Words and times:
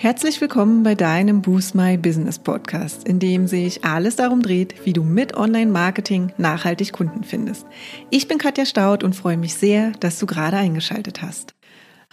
Herzlich 0.00 0.40
willkommen 0.40 0.84
bei 0.84 0.94
deinem 0.94 1.42
Boost 1.42 1.74
My 1.74 1.96
Business 1.96 2.38
Podcast, 2.38 3.08
in 3.08 3.18
dem 3.18 3.48
sich 3.48 3.84
alles 3.84 4.14
darum 4.14 4.42
dreht, 4.42 4.86
wie 4.86 4.92
du 4.92 5.02
mit 5.02 5.36
Online-Marketing 5.36 6.32
nachhaltig 6.38 6.92
Kunden 6.92 7.24
findest. 7.24 7.66
Ich 8.08 8.28
bin 8.28 8.38
Katja 8.38 8.64
Staud 8.64 9.02
und 9.02 9.16
freue 9.16 9.36
mich 9.36 9.54
sehr, 9.54 9.90
dass 9.98 10.20
du 10.20 10.26
gerade 10.26 10.56
eingeschaltet 10.56 11.20
hast. 11.20 11.56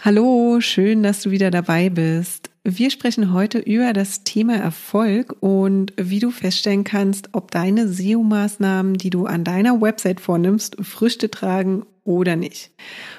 Hallo, 0.03 0.61
schön, 0.61 1.03
dass 1.03 1.21
du 1.21 1.29
wieder 1.29 1.51
dabei 1.51 1.91
bist. 1.91 2.49
Wir 2.63 2.89
sprechen 2.89 3.31
heute 3.31 3.59
über 3.59 3.93
das 3.93 4.23
Thema 4.23 4.55
Erfolg 4.55 5.35
und 5.41 5.93
wie 5.95 6.19
du 6.19 6.31
feststellen 6.31 6.85
kannst, 6.85 7.29
ob 7.33 7.51
deine 7.51 7.87
SEO-Maßnahmen, 7.87 8.95
die 8.97 9.11
du 9.11 9.27
an 9.27 9.43
deiner 9.43 9.79
Website 9.79 10.19
vornimmst, 10.21 10.75
Früchte 10.81 11.29
tragen 11.29 11.85
oder 12.03 12.35
nicht. 12.35 12.71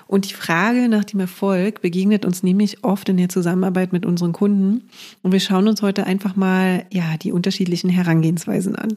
Und 0.07 0.29
die 0.29 0.35
Frage 0.35 0.89
nach 0.89 1.05
dem 1.05 1.21
Erfolg 1.21 1.81
begegnet 1.81 2.25
uns 2.25 2.43
nämlich 2.43 2.85
oft 2.85 3.09
in 3.09 3.17
der 3.17 3.29
Zusammenarbeit 3.29 3.93
mit 3.93 4.07
unseren 4.07 4.33
Kunden. 4.33 4.89
Und 5.23 5.33
wir 5.33 5.41
schauen 5.41 5.69
uns 5.69 5.83
heute 5.83 6.07
einfach 6.07 6.37
mal, 6.37 6.87
ja, 6.93 7.17
die 7.17 7.33
unterschiedlichen 7.33 7.91
Herangehensweisen 7.91 8.77
an. 8.77 8.97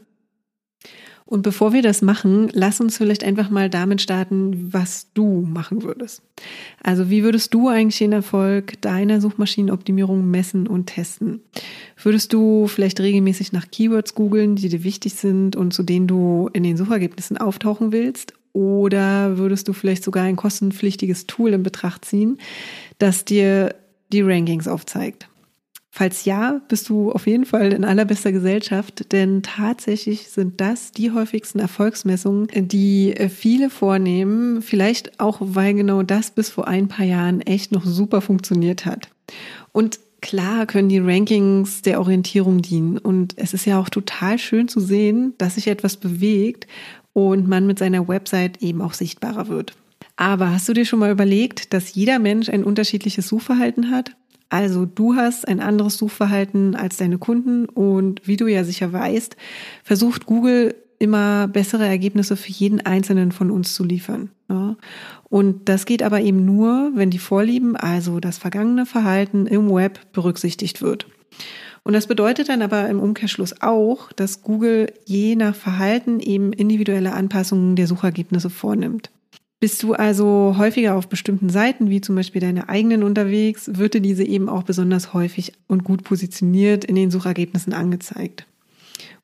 Und 1.30 1.44
bevor 1.44 1.74
wir 1.74 1.84
das 1.84 2.02
machen, 2.02 2.50
lass 2.54 2.82
uns 2.82 2.98
vielleicht 2.98 3.24
einfach 3.24 3.52
mal 3.52 3.70
damit 3.70 4.02
starten, 4.02 4.74
was 4.74 5.14
du 5.14 5.42
machen 5.48 5.84
würdest. 5.84 6.24
Also 6.82 7.12
wie 7.12 7.22
würdest 7.22 7.54
du 7.54 7.68
eigentlich 7.68 8.00
den 8.00 8.14
Erfolg 8.14 8.82
deiner 8.82 9.22
Suchmaschinenoptimierung 9.22 10.28
messen 10.32 10.66
und 10.66 10.88
testen? 10.88 11.42
Würdest 12.02 12.34
du 12.34 12.66
vielleicht 12.66 13.00
regelmäßig 13.00 13.54
nach 13.54 13.70
Keywords 13.70 14.16
googeln, 14.16 14.56
die 14.56 14.70
dir 14.70 14.84
wichtig 14.84 15.14
sind 15.14 15.56
und 15.56 15.72
zu 15.72 15.84
denen 15.84 16.08
du 16.08 16.50
in 16.54 16.64
den 16.64 16.78
Suchergebnissen 16.78 17.38
auftauchen 17.38 17.92
willst? 17.92 18.34
Oder 18.60 19.38
würdest 19.38 19.70
du 19.70 19.74
vielleicht 19.74 20.04
sogar 20.04 20.26
ein 20.26 20.36
kostenpflichtiges 20.36 21.28
Tool 21.28 21.54
in 21.54 21.64
Betracht 21.64 22.04
ziehen, 22.04 22.40
das 22.98 23.24
dir 23.24 23.74
die 24.12 24.20
Rankings 24.20 24.68
aufzeigt? 24.68 25.30
Falls 25.92 26.26
ja, 26.26 26.60
bist 26.68 26.90
du 26.90 27.10
auf 27.14 27.26
jeden 27.26 27.46
Fall 27.46 27.72
in 27.72 27.86
allerbester 27.86 28.34
Gesellschaft, 28.34 29.14
denn 29.14 29.44
tatsächlich 29.44 30.28
sind 30.28 30.60
das 30.60 30.92
die 30.92 31.12
häufigsten 31.12 31.60
Erfolgsmessungen, 31.60 32.50
die 32.54 33.16
viele 33.30 33.70
vornehmen, 33.70 34.62
vielleicht 34.62 35.22
auch, 35.22 35.38
weil 35.40 35.74
genau 35.74 36.04
das 36.04 36.32
bis 36.32 36.50
vor 36.50 36.68
ein 36.68 36.90
paar 36.90 37.06
Jahren 37.06 37.40
echt 37.40 37.72
noch 37.72 37.86
super 37.86 38.20
funktioniert 38.20 38.86
hat. 38.86 39.08
Und 39.72 40.02
Klar 40.22 40.66
können 40.66 40.90
die 40.90 41.00
Rankings 41.00 41.82
der 41.82 42.00
Orientierung 42.02 42.62
dienen 42.62 42.98
und 42.98 43.38
es 43.38 43.54
ist 43.54 43.66
ja 43.66 43.80
auch 43.80 43.88
total 43.88 44.38
schön 44.38 44.68
zu 44.68 44.82
sehen, 44.82 45.34
dass 45.38 45.56
sich 45.56 45.68
etwas 45.68 45.96
bewegt 45.96 46.68
und 47.14 47.48
man 47.48 47.68
mit 47.68 47.80
seiner 47.80 48.08
Website 48.08 48.62
eben 48.62 48.82
auch 48.82 48.94
sichtbarer 48.94 49.48
wird. 49.48 49.74
Aber 50.16 50.52
hast 50.52 50.68
du 50.68 50.74
dir 50.74 50.86
schon 50.86 51.00
mal 51.00 51.12
überlegt, 51.12 51.74
dass 51.74 51.94
jeder 51.94 52.20
Mensch 52.20 52.50
ein 52.50 52.64
unterschiedliches 52.64 53.28
Suchverhalten 53.28 53.92
hat? 53.92 54.16
Also 54.50 54.86
du 54.86 55.16
hast 55.16 55.48
ein 55.48 55.60
anderes 55.60 55.98
Suchverhalten 55.98 56.76
als 56.76 56.98
deine 56.98 57.20
Kunden 57.20 57.66
und 57.66 58.28
wie 58.28 58.36
du 58.36 58.48
ja 58.48 58.64
sicher 58.64 58.92
weißt, 58.92 59.38
versucht 59.84 60.26
Google 60.26 60.76
immer 60.98 61.48
bessere 61.48 61.88
Ergebnisse 61.88 62.36
für 62.36 62.52
jeden 62.52 62.82
einzelnen 62.82 63.32
von 63.32 63.52
uns 63.52 63.74
zu 63.74 63.84
liefern. 63.84 64.32
Ja. 64.50 64.76
Und 65.30 65.70
das 65.70 65.86
geht 65.86 66.04
aber 66.04 66.20
eben 66.20 66.44
nur, 66.46 66.92
wenn 66.96 67.12
die 67.12 67.20
Vorlieben, 67.20 67.78
also 67.78 68.20
das 68.20 68.38
vergangene 68.38 68.86
Verhalten 68.86 69.48
im 69.48 69.72
Web 69.72 70.00
berücksichtigt 70.12 70.82
wird. 70.82 71.08
Und 71.84 71.94
das 71.94 72.08
bedeutet 72.08 72.50
dann 72.50 72.62
aber 72.62 72.88
im 72.90 73.00
Umkehrschluss 73.00 73.62
auch, 73.62 74.12
dass 74.14 74.42
Google 74.42 74.94
je 75.06 75.36
nach 75.36 75.56
Verhalten 75.56 76.20
eben 76.20 76.54
individuelle 76.54 77.14
Anpassungen 77.14 77.76
der 77.76 77.88
Suchergebnisse 77.88 78.50
vornimmt. 78.50 79.10
Bist 79.60 79.84
du 79.84 79.94
also 79.94 80.56
häufiger 80.58 80.96
auf 80.96 81.10
bestimmten 81.10 81.50
Seiten, 81.50 81.90
wie 81.90 82.00
zum 82.00 82.16
Beispiel 82.16 82.40
deine 82.40 82.70
eigenen 82.70 83.04
unterwegs, 83.04 83.70
wird 83.74 83.94
dir 83.94 84.02
diese 84.02 84.24
eben 84.24 84.48
auch 84.48 84.64
besonders 84.64 85.14
häufig 85.14 85.52
und 85.68 85.84
gut 85.84 86.04
positioniert 86.04 86.86
in 86.86 86.96
den 86.96 87.12
Suchergebnissen 87.12 87.74
angezeigt. 87.74 88.46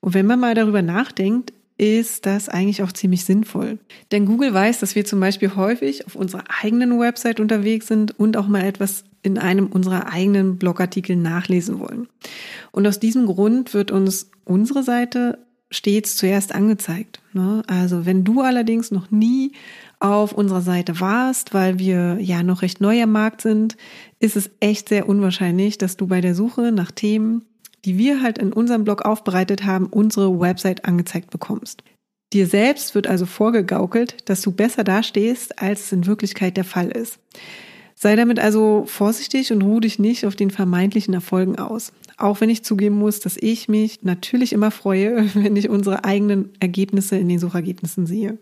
Und 0.00 0.12
wenn 0.12 0.26
man 0.26 0.38
mal 0.38 0.54
darüber 0.54 0.82
nachdenkt, 0.82 1.54
ist 1.78 2.24
das 2.24 2.48
eigentlich 2.48 2.82
auch 2.82 2.92
ziemlich 2.92 3.24
sinnvoll. 3.24 3.78
Denn 4.10 4.24
Google 4.26 4.54
weiß, 4.54 4.80
dass 4.80 4.94
wir 4.94 5.04
zum 5.04 5.20
Beispiel 5.20 5.54
häufig 5.56 6.06
auf 6.06 6.14
unserer 6.14 6.44
eigenen 6.62 6.98
Website 6.98 7.38
unterwegs 7.38 7.86
sind 7.86 8.18
und 8.18 8.36
auch 8.36 8.48
mal 8.48 8.64
etwas 8.64 9.04
in 9.22 9.38
einem 9.38 9.66
unserer 9.66 10.10
eigenen 10.12 10.56
Blogartikel 10.56 11.16
nachlesen 11.16 11.78
wollen. 11.78 12.08
Und 12.72 12.86
aus 12.86 13.00
diesem 13.00 13.26
Grund 13.26 13.74
wird 13.74 13.90
uns 13.90 14.30
unsere 14.44 14.82
Seite 14.82 15.38
stets 15.70 16.16
zuerst 16.16 16.54
angezeigt. 16.54 17.20
Ne? 17.32 17.62
Also 17.66 18.06
wenn 18.06 18.24
du 18.24 18.40
allerdings 18.40 18.90
noch 18.90 19.10
nie 19.10 19.52
auf 19.98 20.32
unserer 20.32 20.60
Seite 20.60 21.00
warst, 21.00 21.54
weil 21.54 21.78
wir 21.78 22.18
ja 22.20 22.42
noch 22.42 22.62
recht 22.62 22.80
neu 22.80 23.02
am 23.02 23.12
Markt 23.12 23.40
sind, 23.40 23.76
ist 24.20 24.36
es 24.36 24.50
echt 24.60 24.88
sehr 24.88 25.08
unwahrscheinlich, 25.08 25.76
dass 25.78 25.96
du 25.96 26.06
bei 26.06 26.20
der 26.20 26.34
Suche 26.34 26.70
nach 26.72 26.90
Themen 26.90 27.44
die 27.84 27.98
wir 27.98 28.22
halt 28.22 28.38
in 28.38 28.52
unserem 28.52 28.84
Blog 28.84 29.02
aufbereitet 29.02 29.64
haben, 29.64 29.86
unsere 29.86 30.40
Website 30.40 30.84
angezeigt 30.84 31.30
bekommst. 31.30 31.82
Dir 32.32 32.46
selbst 32.46 32.94
wird 32.94 33.06
also 33.06 33.24
vorgegaukelt, 33.26 34.28
dass 34.28 34.42
du 34.42 34.50
besser 34.50 34.84
dastehst, 34.84 35.62
als 35.62 35.84
es 35.84 35.92
in 35.92 36.06
Wirklichkeit 36.06 36.56
der 36.56 36.64
Fall 36.64 36.88
ist. 36.88 37.18
Sei 37.94 38.14
damit 38.14 38.38
also 38.38 38.84
vorsichtig 38.86 39.52
und 39.52 39.62
ruh 39.62 39.80
dich 39.80 39.98
nicht 39.98 40.26
auf 40.26 40.36
den 40.36 40.50
vermeintlichen 40.50 41.14
Erfolgen 41.14 41.58
aus. 41.58 41.92
Auch 42.18 42.40
wenn 42.40 42.50
ich 42.50 42.62
zugeben 42.62 42.96
muss, 42.96 43.20
dass 43.20 43.38
ich 43.38 43.68
mich 43.68 44.02
natürlich 44.02 44.52
immer 44.52 44.70
freue, 44.70 45.30
wenn 45.34 45.56
ich 45.56 45.68
unsere 45.68 46.04
eigenen 46.04 46.50
Ergebnisse 46.60 47.16
in 47.16 47.28
den 47.28 47.38
Suchergebnissen 47.38 48.06
sehe. 48.06 48.38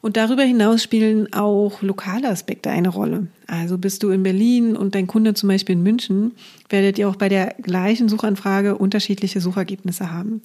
Und 0.00 0.16
darüber 0.16 0.42
hinaus 0.42 0.82
spielen 0.82 1.32
auch 1.32 1.82
lokale 1.82 2.28
Aspekte 2.28 2.70
eine 2.70 2.88
Rolle. 2.88 3.28
Also 3.46 3.78
bist 3.78 4.02
du 4.02 4.10
in 4.10 4.22
Berlin 4.22 4.76
und 4.76 4.94
dein 4.94 5.06
Kunde 5.06 5.34
zum 5.34 5.48
Beispiel 5.48 5.74
in 5.74 5.82
München, 5.82 6.32
werdet 6.68 6.98
ihr 6.98 7.08
auch 7.08 7.16
bei 7.16 7.28
der 7.28 7.54
gleichen 7.60 8.08
Suchanfrage 8.08 8.76
unterschiedliche 8.76 9.40
Suchergebnisse 9.40 10.10
haben. 10.12 10.42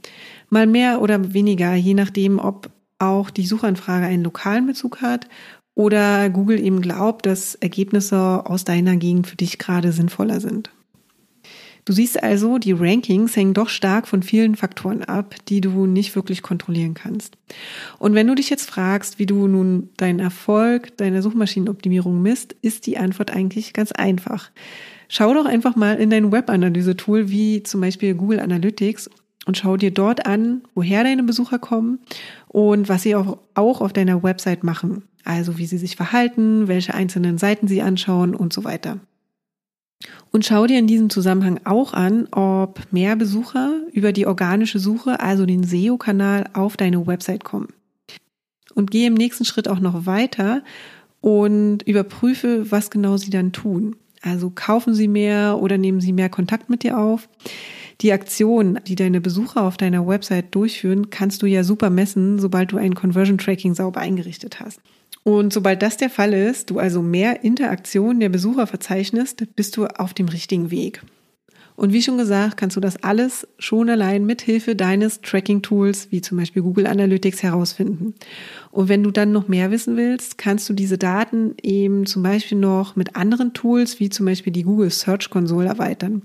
Mal 0.50 0.68
mehr 0.68 1.02
oder 1.02 1.34
weniger, 1.34 1.74
je 1.76 1.94
nachdem, 1.94 2.40
ob 2.40 2.70
auch 3.00 3.30
die 3.30 3.46
Suchanfrage 3.46 4.06
einen 4.06 4.24
lokalen 4.24 4.68
Bezug 4.68 5.02
hat 5.02 5.28
oder 5.76 6.30
Google 6.30 6.60
eben 6.60 6.82
glaubt, 6.82 7.26
dass 7.26 7.56
Ergebnisse 7.56 8.44
aus 8.46 8.64
deiner 8.64 8.96
Gegend 8.96 9.28
für 9.28 9.36
dich 9.36 9.58
gerade 9.58 9.92
sinnvoller 9.92 10.40
sind. 10.40 10.72
Du 11.86 11.94
siehst 11.94 12.22
also, 12.24 12.58
die 12.58 12.72
Rankings 12.72 13.36
hängen 13.36 13.54
doch 13.54 13.70
stark 13.70 14.08
von 14.08 14.24
vielen 14.24 14.56
Faktoren 14.56 15.04
ab, 15.04 15.36
die 15.48 15.62
du 15.62 15.86
nicht 15.86 16.16
wirklich 16.16 16.42
kontrollieren 16.42 16.96
kannst. 16.96 17.38
Und 18.00 18.16
wenn 18.16 18.26
du 18.26 18.34
dich 18.34 18.50
jetzt 18.50 18.68
fragst, 18.68 19.20
wie 19.20 19.28
du 19.28 19.48
nun 19.48 19.90
deinen 19.98 20.20
Erfolg 20.20 20.98
deiner 20.98 21.22
Suchmaschinenoptimierung 21.22 22.24
misst, 22.24 22.56
ist 22.64 22.88
die 22.88 22.98
Antwort 22.98 23.30
eigentlich 23.30 23.74
ganz 23.74 23.92
einfach. 23.92 24.50
Schau 25.10 25.36
doch 25.36 25.46
einfach 25.46 25.76
mal 25.76 25.98
in 25.98 26.10
dein 26.10 26.32
Webanalyse-Tool 26.32 27.30
wie 27.30 27.62
zum 27.62 27.82
Beispiel 27.82 28.16
Google 28.16 28.40
Analytics 28.40 29.12
und 29.46 29.56
schau 29.56 29.78
dir 29.78 29.92
dort 29.92 30.26
an, 30.26 30.64
woher 30.74 31.04
deine 31.04 31.22
Besucher 31.22 31.60
kommen 31.60 32.00
und 32.48 32.90
was 32.90 33.04
sie 33.04 33.16
auch, 33.16 33.38
auch 33.54 33.82
auf 33.82 33.94
deiner 33.94 34.24
Website 34.24 34.64
machen. 34.64 35.04
Also 35.24 35.60
wie 35.60 35.68
sie 35.68 35.78
sich 35.78 35.96
verhalten, 35.96 36.68
welche 36.68 36.96
einzelnen 36.96 37.38
Seiten 37.38 37.68
sie 37.68 37.84
anschauen 37.84 38.34
und 38.34 38.54
so 38.54 38.64
weiter. 38.64 39.00
Und 40.36 40.44
schau 40.44 40.68
dir 40.68 40.78
in 40.80 40.86
diesem 40.86 41.10
Zusammenhang 41.10 41.62
auch 41.64 41.94
an, 41.94 42.28
ob 42.32 42.92
mehr 42.92 43.16
Besucher 43.16 43.80
über 43.94 44.12
die 44.12 44.28
organische 44.28 44.80
Suche, 44.80 45.22
also 45.22 45.46
den 45.46 45.64
SEO-Kanal, 45.64 46.50
auf 46.52 46.76
deine 46.76 47.08
Website 47.08 47.46
kommen. 47.46 47.70
Und 48.74 48.92
gehe 48.92 49.08
im 49.08 49.14
nächsten 49.14 49.46
Schritt 49.46 49.70
auch 49.70 49.80
noch 49.80 50.06
weiter 50.06 50.62
und 51.22 51.84
überprüfe, 51.84 52.70
was 52.70 52.92
genau 52.92 53.16
sie 53.16 53.30
dann 53.30 53.54
tun. 53.54 53.96
Also 54.22 54.52
kaufen 54.54 54.94
sie 54.94 55.08
mehr 55.08 55.60
oder 55.62 55.78
nehmen 55.78 56.02
sie 56.02 56.12
mehr 56.12 56.28
Kontakt 56.28 56.70
mit 56.70 56.84
dir 56.84 56.98
auf. 56.98 57.30
Die 58.02 58.12
Aktion, 58.12 58.82
die 58.86 58.96
deine 58.96 59.22
Besucher 59.22 59.62
auf 59.64 59.78
deiner 59.78 60.06
Website 60.06 60.54
durchführen, 60.54 61.10
kannst 61.12 61.44
du 61.44 61.46
ja 61.46 61.64
super 61.64 61.90
messen, 61.90 62.40
sobald 62.40 62.74
du 62.74 62.78
ein 62.78 62.94
Conversion 62.94 63.38
Tracking 63.38 63.74
sauber 63.74 64.02
eingerichtet 64.02 64.60
hast. 64.60 64.82
Und 65.28 65.52
sobald 65.52 65.82
das 65.82 65.98
der 65.98 66.12
Fall 66.12 66.34
ist, 66.34 66.70
du 66.70 66.78
also 66.78 67.02
mehr 67.02 67.44
Interaktion 67.44 68.20
der 68.20 68.30
Besucher 68.30 68.68
verzeichnest, 68.68 69.44
bist 69.56 69.76
du 69.76 69.88
auf 69.88 70.14
dem 70.14 70.28
richtigen 70.28 70.70
Weg. 70.70 71.02
Und 71.76 71.94
wie 71.94 72.04
schon 72.04 72.20
gesagt, 72.20 72.58
kannst 72.58 72.78
du 72.78 72.80
das 72.80 73.02
alles 73.02 73.48
schon 73.58 73.90
allein 73.90 74.28
mit 74.28 74.44
Hilfe 74.44 74.76
deines 74.76 75.22
Tracking-Tools, 75.22 76.10
wie 76.12 76.22
zum 76.22 76.38
Beispiel 76.38 76.62
Google 76.62 76.86
Analytics, 76.86 77.42
herausfinden. 77.42 78.14
Und 78.70 78.88
wenn 78.88 79.02
du 79.02 79.10
dann 79.10 79.32
noch 79.32 79.48
mehr 79.48 79.72
wissen 79.72 79.98
willst, 79.98 80.38
kannst 80.38 80.70
du 80.70 80.74
diese 80.74 81.00
Daten 81.00 81.56
eben 81.64 82.06
zum 82.06 82.22
Beispiel 82.22 82.60
noch 82.60 82.96
mit 82.96 83.16
anderen 83.16 83.54
Tools, 83.54 84.00
wie 84.00 84.10
zum 84.10 84.28
Beispiel 84.28 84.54
die 84.54 84.64
Google 84.64 84.92
Search 84.92 85.32
Console 85.32 85.68
erweitern 85.68 86.22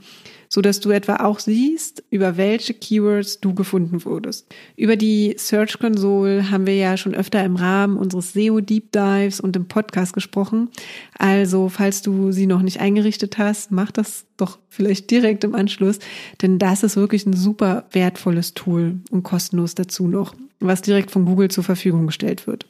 so 0.53 0.61
dass 0.61 0.81
du 0.81 0.91
etwa 0.91 1.17
auch 1.17 1.39
siehst, 1.39 2.03
über 2.11 2.37
welche 2.37 2.75
Keywords 2.75 3.41
du 3.41 3.55
gefunden 3.55 4.05
wurdest. 4.05 4.53
Über 4.77 4.97
die 4.97 5.37
Search 5.39 5.79
Console 5.79 6.51
haben 6.51 6.67
wir 6.67 6.75
ja 6.75 6.97
schon 6.97 7.15
öfter 7.15 7.43
im 7.45 7.55
Rahmen 7.55 7.97
unseres 7.97 8.33
SEO 8.33 8.61
Deep 8.61 8.91
Dives 8.91 9.41
und 9.41 9.55
im 9.55 9.69
Podcast 9.69 10.13
gesprochen. 10.13 10.69
Also, 11.17 11.69
falls 11.69 12.03
du 12.03 12.33
sie 12.33 12.47
noch 12.47 12.63
nicht 12.63 12.81
eingerichtet 12.81 13.39
hast, 13.39 13.71
mach 13.71 13.93
das 13.93 14.27
doch 14.41 14.59
vielleicht 14.69 15.11
direkt 15.11 15.45
im 15.45 15.55
Anschluss, 15.55 15.99
denn 16.43 16.59
das 16.59 16.83
ist 16.83 16.97
wirklich 16.97 17.27
ein 17.27 17.35
super 17.35 17.85
wertvolles 17.93 18.55
Tool 18.55 19.01
und 19.11 19.23
kostenlos 19.23 19.75
dazu 19.75 20.07
noch, 20.07 20.35
was 20.61 20.83
direkt 20.83 21.11
von 21.11 21.25
Google 21.25 21.51
zur 21.51 21.65
Verfügung 21.65 22.07
gestellt 22.07 22.47
wird. 22.47 22.67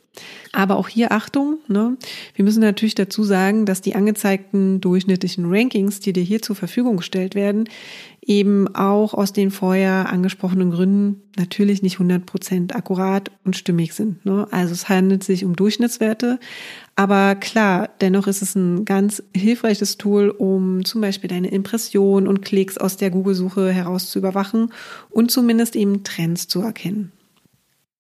Aber 0.53 0.77
auch 0.77 0.89
hier 0.89 1.13
Achtung, 1.13 1.59
ne? 1.69 1.97
wir 2.35 2.45
müssen 2.45 2.61
natürlich 2.61 2.97
dazu 2.97 3.23
sagen, 3.23 3.65
dass 3.65 3.81
die 3.81 3.95
angezeigten 3.95 4.81
durchschnittlichen 4.81 5.47
Rankings, 5.47 6.01
die 6.01 6.13
dir 6.13 6.25
hier 6.25 6.43
zur 6.43 6.57
Verfügung 6.57 6.97
gestellt 6.97 7.35
werden, 7.35 7.69
eben 8.23 8.75
auch 8.75 9.15
aus 9.15 9.33
den 9.33 9.51
vorher 9.51 10.11
angesprochenen 10.11 10.71
Gründen 10.71 11.23
natürlich 11.37 11.83
nicht 11.83 11.99
100% 11.99 12.75
akkurat 12.75 13.31
und 13.45 13.57
stimmig 13.57 13.95
sind. 13.95 14.25
Ne? 14.27 14.47
Also 14.51 14.73
es 14.73 14.89
handelt 14.89 15.25
sich 15.25 15.45
um 15.45 15.57
Durchschnittswerte, 15.57 16.39
aber 16.97 17.35
klar, 17.35 17.89
dennoch 18.01 18.27
ist 18.27 18.43
es 18.43 18.55
ein 18.55 18.85
ganz 18.85 19.23
hilfreiches 19.35 19.97
Tool, 19.97 20.29
um 20.29 20.85
zum 20.85 21.01
Beispiel 21.01 21.29
deine 21.29 21.49
Impressionen 21.49 22.29
und 22.29 22.43
Klicks 22.43 22.77
aus 22.77 22.99
der 22.99 23.11
Google-Suche 23.11 23.71
heraus 23.71 24.11
zu 24.11 24.19
überwachen 24.19 24.73
und 25.09 25.31
zumindest 25.31 25.77
eben 25.77 26.05
Trends 26.05 26.47
zu 26.47 26.61
erkennen. 26.61 27.13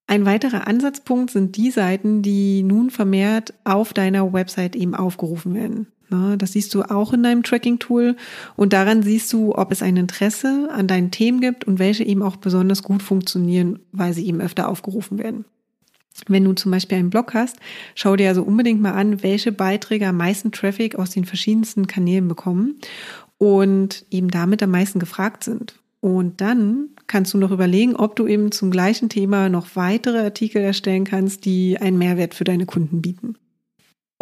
Ein 0.06 0.26
weiterer 0.26 0.66
Ansatzpunkt 0.66 1.30
sind 1.30 1.56
die 1.56 1.70
Seiten, 1.70 2.20
die 2.20 2.64
nun 2.64 2.90
vermehrt 2.90 3.54
auf 3.64 3.92
deiner 3.92 4.32
Website 4.32 4.74
eben 4.74 4.96
aufgerufen 4.96 5.54
werden. 5.54 5.86
Das 6.10 6.52
siehst 6.52 6.74
du 6.74 6.82
auch 6.82 7.12
in 7.12 7.22
deinem 7.22 7.42
Tracking-Tool 7.42 8.16
und 8.56 8.72
daran 8.72 9.02
siehst 9.02 9.32
du, 9.32 9.54
ob 9.54 9.70
es 9.70 9.82
ein 9.82 9.96
Interesse 9.96 10.68
an 10.72 10.86
deinen 10.86 11.10
Themen 11.10 11.40
gibt 11.40 11.64
und 11.64 11.78
welche 11.78 12.04
eben 12.04 12.22
auch 12.22 12.36
besonders 12.36 12.82
gut 12.82 13.02
funktionieren, 13.02 13.78
weil 13.92 14.12
sie 14.12 14.26
eben 14.26 14.40
öfter 14.40 14.68
aufgerufen 14.68 15.18
werden. 15.18 15.44
Wenn 16.26 16.44
du 16.44 16.52
zum 16.52 16.72
Beispiel 16.72 16.98
einen 16.98 17.10
Blog 17.10 17.34
hast, 17.34 17.58
schau 17.94 18.16
dir 18.16 18.28
also 18.28 18.42
unbedingt 18.42 18.80
mal 18.80 18.92
an, 18.92 19.22
welche 19.22 19.52
Beiträge 19.52 20.08
am 20.08 20.16
meisten 20.16 20.52
Traffic 20.52 20.96
aus 20.96 21.10
den 21.10 21.24
verschiedensten 21.24 21.86
Kanälen 21.86 22.28
bekommen 22.28 22.80
und 23.38 24.04
eben 24.10 24.28
damit 24.28 24.62
am 24.62 24.70
meisten 24.70 24.98
gefragt 24.98 25.44
sind. 25.44 25.76
Und 26.00 26.40
dann 26.40 26.88
kannst 27.06 27.34
du 27.34 27.38
noch 27.38 27.50
überlegen, 27.50 27.94
ob 27.94 28.16
du 28.16 28.26
eben 28.26 28.52
zum 28.52 28.70
gleichen 28.70 29.08
Thema 29.08 29.48
noch 29.48 29.76
weitere 29.76 30.18
Artikel 30.18 30.62
erstellen 30.62 31.04
kannst, 31.04 31.44
die 31.44 31.78
einen 31.78 31.98
Mehrwert 31.98 32.34
für 32.34 32.44
deine 32.44 32.66
Kunden 32.66 33.02
bieten. 33.02 33.36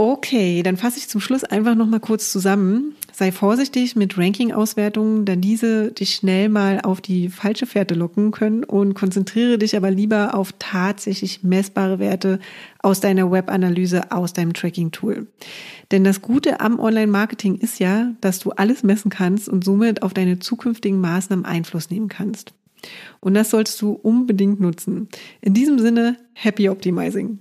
Okay, 0.01 0.63
dann 0.63 0.77
fasse 0.77 0.99
ich 0.99 1.09
zum 1.09 1.21
Schluss 1.21 1.43
einfach 1.43 1.75
noch 1.75 1.89
mal 1.89 1.99
kurz 1.99 2.31
zusammen. 2.31 2.95
Sei 3.13 3.33
vorsichtig 3.33 3.97
mit 3.97 4.17
Ranking-Auswertungen, 4.17 5.25
da 5.25 5.35
diese 5.35 5.91
dich 5.91 6.15
schnell 6.15 6.49
mal 6.49 6.83
auf 6.83 7.01
die 7.01 7.29
falsche 7.29 7.67
Fährte 7.67 7.95
locken 7.95 8.31
können 8.31 8.63
und 8.63 8.95
konzentriere 8.95 9.59
dich 9.59 9.77
aber 9.77 9.91
lieber 9.91 10.37
auf 10.37 10.55
tatsächlich 10.61 11.43
messbare 11.43 11.99
Werte 11.99 12.39
aus 12.79 13.01
deiner 13.01 13.33
Web-Analyse, 13.33 14.13
aus 14.13 14.33
deinem 14.33 14.55
Tracking-Tool. 14.55 15.27
Denn 15.91 16.05
das 16.05 16.23
Gute 16.23 16.61
am 16.61 16.79
Online-Marketing 16.79 17.57
ist 17.57 17.81
ja, 17.81 18.13
dass 18.21 18.39
du 18.39 18.53
alles 18.53 18.85
messen 18.85 19.11
kannst 19.11 19.49
und 19.49 19.65
somit 19.65 20.03
auf 20.05 20.15
deine 20.15 20.39
zukünftigen 20.39 21.01
Maßnahmen 21.01 21.45
Einfluss 21.45 21.91
nehmen 21.91 22.07
kannst. 22.07 22.55
Und 23.19 23.35
das 23.35 23.51
solltest 23.51 23.83
du 23.83 23.95
unbedingt 23.95 24.61
nutzen. 24.61 25.09
In 25.41 25.55
diesem 25.55 25.81
Sinne, 25.81 26.19
happy 26.35 26.69
optimizing. 26.69 27.41